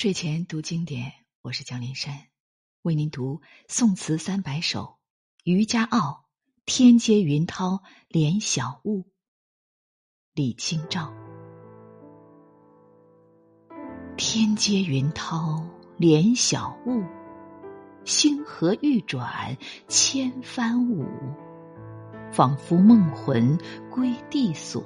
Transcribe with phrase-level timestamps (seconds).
[0.00, 1.12] 睡前读经典，
[1.42, 2.28] 我是江林山，
[2.82, 4.96] 为您读宋词三百首。
[5.42, 6.28] 渔家傲，
[6.64, 9.10] 天接云涛连晓雾。
[10.34, 11.12] 李清照。
[14.16, 15.66] 天接云涛
[15.96, 17.02] 连晓雾，
[18.04, 19.58] 星河欲转
[19.88, 21.08] 千帆舞。
[22.30, 23.58] 仿佛梦魂
[23.90, 24.80] 归地所，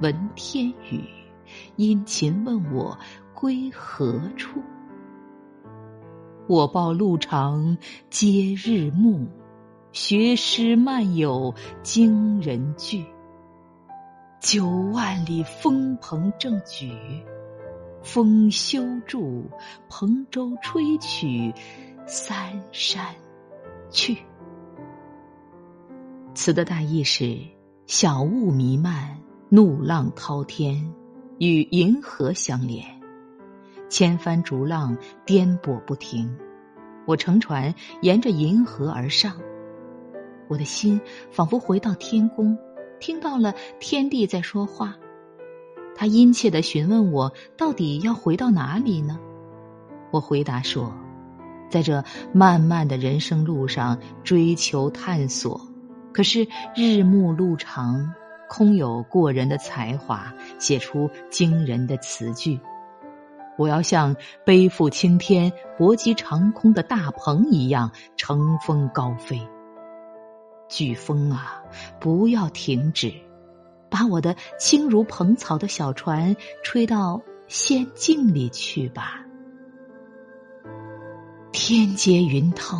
[0.00, 1.02] 闻天语，
[1.74, 2.96] 殷勤问我。
[3.44, 4.58] 归何处？
[6.48, 7.76] 我报路长
[8.08, 9.26] 接日暮，
[9.92, 13.04] 学诗漫有惊人句。
[14.40, 16.90] 九万里风鹏正举，
[18.02, 19.42] 风休住，
[19.90, 21.52] 蓬舟吹取
[22.06, 23.14] 三山
[23.90, 24.16] 去。
[26.32, 27.38] 词的大意是：
[27.84, 29.18] 小雾弥漫，
[29.50, 30.90] 怒浪滔天，
[31.36, 32.93] 与银河相连。
[33.88, 36.36] 千帆逐浪，颠簸不停。
[37.06, 39.34] 我乘船沿着银河而上，
[40.48, 42.56] 我的心仿佛回到天宫，
[42.98, 44.96] 听到了天地在说话。
[45.94, 49.18] 他殷切的询问我，到底要回到哪里呢？
[50.10, 50.92] 我回答说，
[51.68, 55.60] 在这漫漫的人生路上追求探索。
[56.12, 58.12] 可是日暮路长，
[58.48, 62.58] 空有过人的才华，写出惊人的词句。
[63.56, 69.40] 我要像背负青天、搏击长空的大鹏一样乘风高飞。
[70.68, 71.62] 飓风啊，
[72.00, 73.12] 不要停止，
[73.90, 79.20] 把我的轻如蓬草的小船吹到仙境里去吧。
[81.52, 82.76] 天接云涛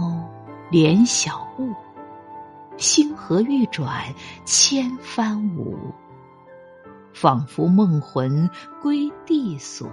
[0.70, 1.72] 连小雾，
[2.76, 4.12] 星河欲转
[4.44, 5.76] 千帆舞。
[7.12, 8.50] 仿佛梦魂
[8.82, 9.88] 归地所。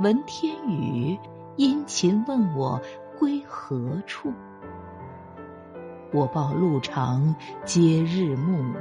[0.00, 1.18] 闻天语，
[1.56, 2.80] 殷勤问我
[3.18, 4.32] 归何处。
[6.12, 8.74] 我报路长接日暮，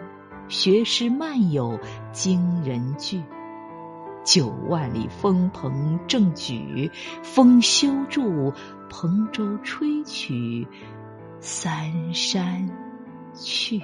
[0.47, 1.79] 学诗漫有
[2.11, 3.21] 惊人句。
[4.23, 6.91] 九万里风鹏正举，
[7.23, 8.53] 风休住，
[8.89, 10.67] 蓬舟吹取
[11.39, 12.69] 三山
[13.33, 13.81] 去。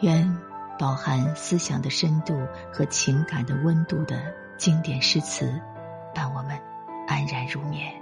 [0.00, 0.47] 愿。
[0.78, 2.38] 饱含思想的深度
[2.72, 5.60] 和情感的温度的经典诗词，
[6.14, 6.58] 伴我们
[7.08, 7.97] 安然入眠。